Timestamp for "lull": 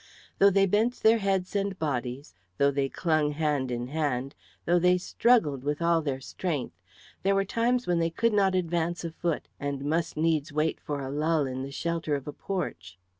11.11-11.45